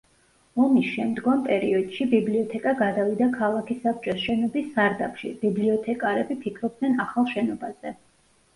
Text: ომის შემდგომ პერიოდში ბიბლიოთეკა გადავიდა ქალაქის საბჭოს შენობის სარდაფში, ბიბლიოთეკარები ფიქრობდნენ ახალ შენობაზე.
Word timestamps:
ომის 0.67 0.85
შემდგომ 0.93 1.43
პერიოდში 1.47 2.07
ბიბლიოთეკა 2.13 2.73
გადავიდა 2.79 3.29
ქალაქის 3.37 3.79
საბჭოს 3.85 4.25
შენობის 4.25 4.73
სარდაფში, 4.81 5.33
ბიბლიოთეკარები 5.47 6.41
ფიქრობდნენ 6.49 7.01
ახალ 7.09 7.33
შენობაზე. 7.37 7.97